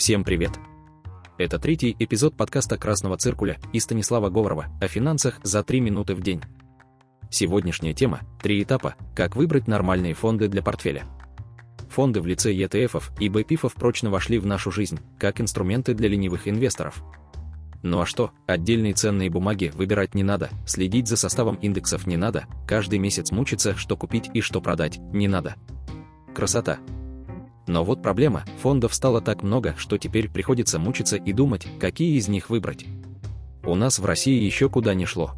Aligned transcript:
Всем 0.00 0.24
привет! 0.24 0.52
Это 1.36 1.58
третий 1.58 1.94
эпизод 1.98 2.34
подкаста 2.34 2.78
«Красного 2.78 3.18
циркуля» 3.18 3.58
и 3.74 3.80
Станислава 3.80 4.30
Говорова 4.30 4.68
о 4.80 4.88
финансах 4.88 5.38
за 5.42 5.62
3 5.62 5.78
минуты 5.80 6.14
в 6.14 6.22
день. 6.22 6.40
Сегодняшняя 7.28 7.92
тема– 7.92 8.20
три 8.42 8.62
этапа, 8.62 8.94
как 9.14 9.36
выбрать 9.36 9.68
нормальные 9.68 10.14
фонды 10.14 10.48
для 10.48 10.62
портфеля. 10.62 11.04
Фонды 11.90 12.22
в 12.22 12.26
лице 12.26 12.50
ETF 12.54 13.12
и 13.20 13.28
BPIF 13.28 13.74
прочно 13.74 14.08
вошли 14.08 14.38
в 14.38 14.46
нашу 14.46 14.70
жизнь, 14.70 14.98
как 15.18 15.38
инструменты 15.38 15.92
для 15.92 16.08
ленивых 16.08 16.48
инвесторов. 16.48 17.04
Ну 17.82 18.00
а 18.00 18.06
что, 18.06 18.30
отдельные 18.46 18.94
ценные 18.94 19.28
бумаги 19.28 19.70
выбирать 19.74 20.14
не 20.14 20.22
надо, 20.22 20.48
следить 20.64 21.08
за 21.08 21.18
составом 21.18 21.56
индексов 21.56 22.06
не 22.06 22.16
надо, 22.16 22.46
каждый 22.66 22.98
месяц 22.98 23.32
мучиться, 23.32 23.76
что 23.76 23.98
купить 23.98 24.30
и 24.32 24.40
что 24.40 24.62
продать, 24.62 24.96
не 25.12 25.28
надо. 25.28 25.56
Красота! 26.34 26.78
Но 27.66 27.84
вот 27.84 28.02
проблема, 28.02 28.44
фондов 28.60 28.94
стало 28.94 29.20
так 29.20 29.42
много, 29.42 29.74
что 29.76 29.98
теперь 29.98 30.28
приходится 30.28 30.78
мучиться 30.78 31.16
и 31.16 31.32
думать, 31.32 31.66
какие 31.78 32.16
из 32.16 32.28
них 32.28 32.50
выбрать. 32.50 32.86
У 33.62 33.74
нас 33.74 33.98
в 33.98 34.04
России 34.04 34.42
еще 34.42 34.68
куда 34.68 34.94
не 34.94 35.06
шло. 35.06 35.32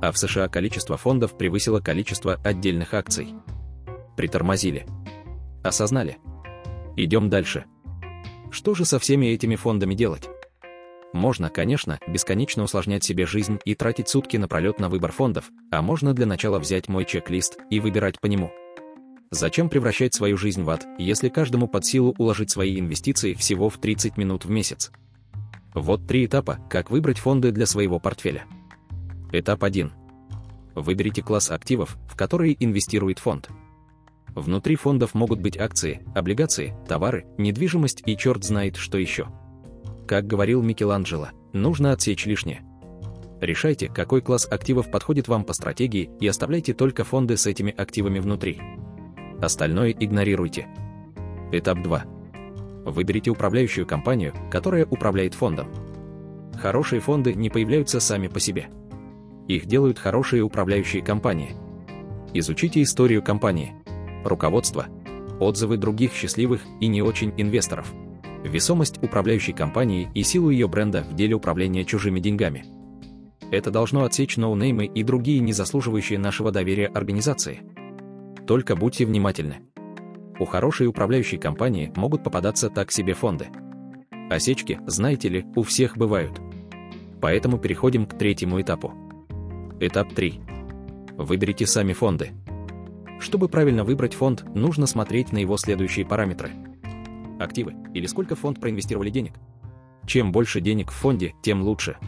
А 0.00 0.12
в 0.12 0.18
США 0.18 0.48
количество 0.48 0.96
фондов 0.96 1.36
превысило 1.36 1.80
количество 1.80 2.34
отдельных 2.44 2.94
акций. 2.94 3.34
Притормозили. 4.16 4.86
Осознали. 5.64 6.18
Идем 6.96 7.30
дальше. 7.30 7.64
Что 8.50 8.74
же 8.74 8.84
со 8.84 8.98
всеми 8.98 9.26
этими 9.26 9.56
фондами 9.56 9.94
делать? 9.94 10.28
Можно, 11.12 11.48
конечно, 11.48 11.98
бесконечно 12.06 12.62
усложнять 12.62 13.02
себе 13.02 13.26
жизнь 13.26 13.58
и 13.64 13.74
тратить 13.74 14.08
сутки 14.08 14.36
напролет 14.36 14.78
на 14.78 14.88
выбор 14.88 15.10
фондов, 15.10 15.50
а 15.70 15.80
можно 15.80 16.12
для 16.12 16.26
начала 16.26 16.58
взять 16.58 16.88
мой 16.88 17.04
чек-лист 17.04 17.58
и 17.70 17.80
выбирать 17.80 18.20
по 18.20 18.26
нему. 18.26 18.52
Зачем 19.30 19.68
превращать 19.68 20.14
свою 20.14 20.38
жизнь 20.38 20.62
в 20.62 20.70
ад, 20.70 20.86
если 20.98 21.28
каждому 21.28 21.68
под 21.68 21.84
силу 21.84 22.14
уложить 22.16 22.50
свои 22.50 22.80
инвестиции 22.80 23.34
всего 23.34 23.68
в 23.68 23.76
30 23.76 24.16
минут 24.16 24.46
в 24.46 24.50
месяц? 24.50 24.90
Вот 25.74 26.06
три 26.06 26.24
этапа, 26.24 26.58
как 26.70 26.90
выбрать 26.90 27.18
фонды 27.18 27.52
для 27.52 27.66
своего 27.66 27.98
портфеля. 28.00 28.46
Этап 29.30 29.64
1. 29.64 29.92
Выберите 30.74 31.22
класс 31.22 31.50
активов, 31.50 31.98
в 32.08 32.16
которые 32.16 32.56
инвестирует 32.58 33.18
фонд. 33.18 33.50
Внутри 34.34 34.76
фондов 34.76 35.12
могут 35.12 35.40
быть 35.40 35.58
акции, 35.58 36.00
облигации, 36.14 36.74
товары, 36.88 37.26
недвижимость 37.36 38.02
и 38.06 38.16
черт 38.16 38.44
знает 38.44 38.76
что 38.76 38.96
еще. 38.96 39.28
Как 40.06 40.26
говорил 40.26 40.62
Микеланджело, 40.62 41.28
нужно 41.52 41.92
отсечь 41.92 42.24
лишнее. 42.24 42.62
Решайте, 43.42 43.88
какой 43.88 44.22
класс 44.22 44.48
активов 44.50 44.90
подходит 44.90 45.28
вам 45.28 45.44
по 45.44 45.52
стратегии 45.52 46.10
и 46.18 46.26
оставляйте 46.26 46.72
только 46.72 47.04
фонды 47.04 47.36
с 47.36 47.46
этими 47.46 47.74
активами 47.76 48.20
внутри 48.20 48.58
остальное 49.40 49.90
игнорируйте. 49.90 50.66
Этап 51.52 51.82
2. 51.82 52.04
Выберите 52.86 53.30
управляющую 53.30 53.86
компанию, 53.86 54.32
которая 54.50 54.86
управляет 54.86 55.34
фондом. 55.34 55.68
Хорошие 56.60 57.00
фонды 57.00 57.34
не 57.34 57.50
появляются 57.50 58.00
сами 58.00 58.28
по 58.28 58.40
себе. 58.40 58.68
Их 59.46 59.66
делают 59.66 59.98
хорошие 59.98 60.42
управляющие 60.42 61.02
компании. 61.02 61.54
Изучите 62.34 62.82
историю 62.82 63.22
компании, 63.22 63.74
руководство, 64.24 64.86
отзывы 65.40 65.76
других 65.76 66.12
счастливых 66.12 66.62
и 66.80 66.86
не 66.88 67.00
очень 67.00 67.32
инвесторов, 67.36 67.92
весомость 68.44 69.02
управляющей 69.02 69.52
компании 69.54 70.08
и 70.14 70.22
силу 70.22 70.50
ее 70.50 70.68
бренда 70.68 71.04
в 71.08 71.14
деле 71.14 71.34
управления 71.34 71.84
чужими 71.84 72.20
деньгами. 72.20 72.64
Это 73.50 73.70
должно 73.70 74.04
отсечь 74.04 74.36
ноунеймы 74.36 74.84
и 74.84 75.02
другие 75.02 75.40
не 75.40 75.52
заслуживающие 75.52 76.18
нашего 76.18 76.52
доверия 76.52 76.88
организации. 76.88 77.60
Только 78.48 78.76
будьте 78.76 79.04
внимательны. 79.04 79.56
У 80.40 80.46
хорошей 80.46 80.86
управляющей 80.86 81.36
компании 81.36 81.92
могут 81.96 82.24
попадаться 82.24 82.70
так 82.70 82.90
себе 82.90 83.12
фонды. 83.12 83.48
Осечки, 84.30 84.80
знаете 84.86 85.28
ли, 85.28 85.44
у 85.54 85.62
всех 85.62 85.98
бывают. 85.98 86.40
Поэтому 87.20 87.58
переходим 87.58 88.06
к 88.06 88.16
третьему 88.16 88.58
этапу. 88.58 88.94
Этап 89.80 90.14
3. 90.14 90.40
Выберите 91.18 91.66
сами 91.66 91.92
фонды. 91.92 92.30
Чтобы 93.20 93.50
правильно 93.50 93.84
выбрать 93.84 94.14
фонд, 94.14 94.46
нужно 94.54 94.86
смотреть 94.86 95.30
на 95.30 95.36
его 95.36 95.58
следующие 95.58 96.06
параметры. 96.06 96.50
Активы, 97.38 97.74
или 97.92 98.06
сколько 98.06 98.34
фонд 98.34 98.62
проинвестировали 98.62 99.10
денег. 99.10 99.34
Чем 100.06 100.32
больше 100.32 100.62
денег 100.62 100.90
в 100.90 100.94
фонде, 100.94 101.34
тем 101.42 101.60
лучше. 101.60 101.98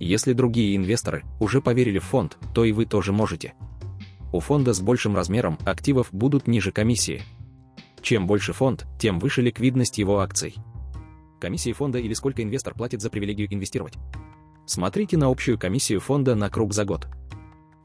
Если 0.00 0.32
другие 0.32 0.74
инвесторы 0.74 1.22
уже 1.38 1.60
поверили 1.60 2.00
в 2.00 2.04
фонд, 2.06 2.38
то 2.54 2.64
и 2.64 2.72
вы 2.72 2.86
тоже 2.86 3.12
можете– 3.12 3.54
у 4.32 4.40
фонда 4.40 4.72
с 4.72 4.80
большим 4.80 5.16
размером 5.16 5.58
активов 5.64 6.08
будут 6.12 6.46
ниже 6.46 6.72
комиссии. 6.72 7.22
Чем 8.02 8.26
больше 8.26 8.52
фонд, 8.52 8.86
тем 8.98 9.18
выше 9.18 9.42
ликвидность 9.42 9.98
его 9.98 10.20
акций. 10.20 10.54
Комиссии 11.40 11.72
фонда 11.72 11.98
или 11.98 12.14
сколько 12.14 12.42
инвестор 12.42 12.74
платит 12.74 13.00
за 13.00 13.10
привилегию 13.10 13.52
инвестировать. 13.52 13.94
Смотрите 14.66 15.16
на 15.16 15.28
общую 15.28 15.58
комиссию 15.58 16.00
фонда 16.00 16.34
на 16.34 16.48
круг 16.48 16.72
за 16.72 16.84
год. 16.84 17.08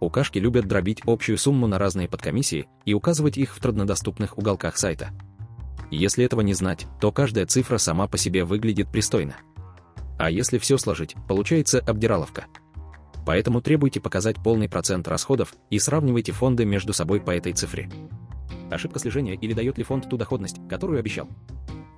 Укашки 0.00 0.38
любят 0.38 0.66
дробить 0.66 1.02
общую 1.06 1.38
сумму 1.38 1.68
на 1.68 1.78
разные 1.78 2.08
подкомиссии 2.08 2.66
и 2.84 2.92
указывать 2.92 3.38
их 3.38 3.54
в 3.54 3.60
труднодоступных 3.60 4.36
уголках 4.36 4.76
сайта. 4.76 5.10
Если 5.90 6.24
этого 6.24 6.40
не 6.40 6.54
знать, 6.54 6.86
то 7.00 7.12
каждая 7.12 7.46
цифра 7.46 7.78
сама 7.78 8.08
по 8.08 8.18
себе 8.18 8.44
выглядит 8.44 8.90
пристойно. 8.90 9.36
А 10.18 10.30
если 10.30 10.58
все 10.58 10.76
сложить, 10.76 11.14
получается 11.28 11.78
обдираловка 11.80 12.46
поэтому 13.26 13.60
требуйте 13.60 14.00
показать 14.00 14.36
полный 14.42 14.68
процент 14.68 15.08
расходов 15.08 15.54
и 15.70 15.78
сравнивайте 15.78 16.32
фонды 16.32 16.64
между 16.64 16.92
собой 16.92 17.20
по 17.20 17.30
этой 17.30 17.52
цифре. 17.52 17.88
Ошибка 18.70 18.98
слежения 18.98 19.34
или 19.34 19.52
дает 19.52 19.78
ли 19.78 19.84
фонд 19.84 20.08
ту 20.08 20.16
доходность, 20.16 20.56
которую 20.68 20.98
обещал? 20.98 21.28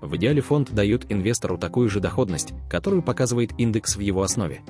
В 0.00 0.16
идеале 0.16 0.42
фонд 0.42 0.74
дает 0.74 1.10
инвестору 1.10 1.56
такую 1.56 1.88
же 1.88 2.00
доходность, 2.00 2.52
которую 2.68 3.02
показывает 3.02 3.52
индекс 3.58 3.96
в 3.96 4.00
его 4.00 4.22
основе. 4.22 4.60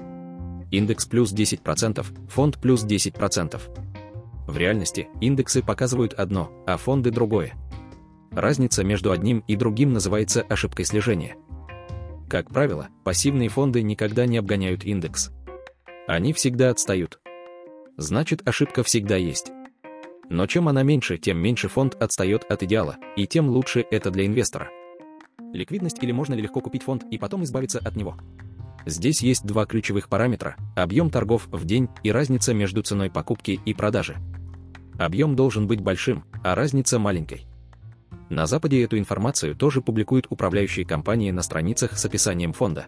Индекс 0.71 1.07
плюс 1.07 1.33
10%, 1.33 2.07
фонд 2.29 2.61
плюс 2.61 2.85
10%. 2.85 3.61
В 4.47 4.57
реальности 4.57 5.09
индексы 5.21 5.63
показывают 5.63 6.15
одно, 6.15 6.53
а 6.67 6.77
фонды 6.77 7.11
другое. 7.11 7.55
Разница 8.31 8.85
между 8.85 9.11
одним 9.11 9.43
и 9.49 9.57
другим 9.57 9.93
называется 9.93 10.43
ошибкой 10.43 10.85
слежения. 10.85 11.37
Как 12.29 12.51
правило, 12.51 12.89
пассивные 13.05 13.49
фонды 13.49 13.83
никогда 13.83 14.27
не 14.27 14.39
обгоняют 14.39 14.85
индекс. 14.85 15.31
Они 16.07 16.33
всегда 16.33 16.71
отстают. 16.71 17.19
Значит, 17.97 18.47
ошибка 18.47 18.83
всегда 18.83 19.17
есть. 19.17 19.53
Но 20.29 20.47
чем 20.47 20.69
она 20.69 20.83
меньше, 20.83 21.17
тем 21.17 21.39
меньше 21.39 21.69
фонд 21.69 21.95
отстает 22.01 22.45
от 22.51 22.63
идеала, 22.63 22.97
и 23.17 23.27
тем 23.27 23.49
лучше 23.49 23.85
это 23.91 24.11
для 24.11 24.27
инвестора. 24.27 24.69
Ликвидность 25.53 26.03
или 26.03 26.13
можно 26.13 26.35
ли 26.35 26.43
легко 26.43 26.61
купить 26.61 26.83
фонд 26.83 27.05
и 27.11 27.19
потом 27.19 27.45
избавиться 27.45 27.79
от 27.79 27.97
него? 27.97 28.17
Здесь 28.87 29.23
есть 29.23 29.47
два 29.47 29.65
ключевых 29.65 30.09
параметра– 30.09 30.57
объем 30.77 31.11
торгов 31.11 31.47
в 31.51 31.65
день 31.65 31.89
и 32.03 32.13
разница 32.13 32.53
между 32.53 32.83
ценой 32.83 33.11
покупки 33.11 33.61
и 33.65 33.73
продажи. 33.73 34.17
Объем 34.99 35.37
должен 35.37 35.67
быть 35.67 35.81
большим, 35.81 36.25
а 36.43 36.55
разница 36.55 36.99
маленькой. 36.99 37.47
На 38.29 38.47
Западе 38.47 38.83
эту 38.83 38.99
информацию 38.99 39.57
тоже 39.57 39.81
публикуют 39.81 40.27
управляющие 40.29 40.85
компании 40.85 41.31
на 41.31 41.43
страницах 41.43 41.97
с 41.97 42.05
описанием 42.05 42.53
фонда. 42.53 42.87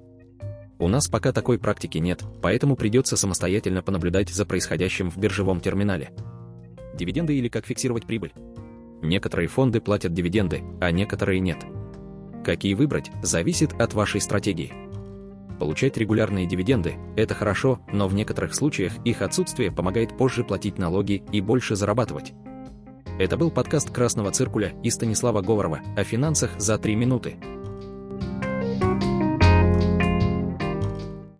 У 0.78 0.88
нас 0.88 1.08
пока 1.08 1.32
такой 1.32 1.58
практики 1.58 1.96
нет, 1.98 2.22
поэтому 2.42 2.76
придется 2.76 3.16
самостоятельно 3.16 3.82
понаблюдать 3.82 4.28
за 4.28 4.44
происходящим 4.44 5.10
в 5.10 5.16
биржевом 5.16 5.60
терминале. 5.60 6.10
Дивиденды 6.94 7.34
или 7.34 7.48
как 7.48 7.64
фиксировать 7.64 8.06
прибыль? 8.06 8.32
Некоторые 9.02 9.48
фонды 9.48 9.80
платят 9.80 10.12
дивиденды, 10.12 10.62
а 10.80 10.90
некоторые 10.90 11.40
нет. 11.40 11.58
Какие 12.44 12.74
выбрать, 12.74 13.10
зависит 13.22 13.72
от 13.80 13.94
вашей 13.94 14.20
стратегии. 14.20 14.72
Получать 15.58 15.96
регулярные 15.96 16.46
дивиденды– 16.46 16.96
это 17.16 17.34
хорошо, 17.34 17.80
но 17.90 18.06
в 18.06 18.14
некоторых 18.14 18.54
случаях 18.54 18.92
их 19.04 19.22
отсутствие 19.22 19.72
помогает 19.72 20.16
позже 20.16 20.44
платить 20.44 20.76
налоги 20.76 21.22
и 21.32 21.40
больше 21.40 21.76
зарабатывать. 21.76 22.34
Это 23.18 23.38
был 23.38 23.50
подкаст 23.50 23.90
«Красного 23.90 24.30
циркуля» 24.30 24.74
и 24.82 24.90
Станислава 24.90 25.40
Говорова 25.40 25.80
о 25.96 26.04
финансах 26.04 26.50
за 26.58 26.76
3 26.76 26.94
минуты. 26.96 27.36